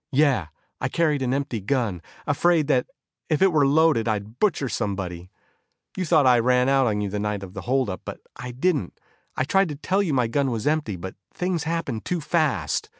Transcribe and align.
Yeah, 0.11 0.47
I 0.79 0.89
carried 0.89 1.21
an 1.21 1.31
empty 1.31 1.59
gun, 1.61 2.01
afraid 2.25 2.65
that 2.69 2.87
if 3.29 3.39
it 3.43 3.51
were 3.51 3.67
loaded 3.67 4.07
I'd 4.07 4.39
butcher 4.39 4.67
somebody. 4.67 5.29
You 5.95 6.05
thought 6.05 6.25
I 6.25 6.39
ran 6.39 6.67
out 6.69 6.87
on 6.87 7.01
you 7.01 7.09
the 7.11 7.19
night 7.19 7.43
of 7.43 7.53
the 7.53 7.61
hold 7.61 7.87
up, 7.87 8.01
but 8.03 8.19
I 8.35 8.49
didn't. 8.49 8.99
I 9.37 9.43
tried 9.43 9.69
to 9.69 9.75
tell 9.75 10.01
you 10.01 10.11
my 10.11 10.25
gun 10.25 10.49
was 10.49 10.65
empty, 10.65 10.95
but 10.95 11.13
things 11.35 11.65
happened 11.65 12.03
too 12.03 12.19
fast. 12.19 12.89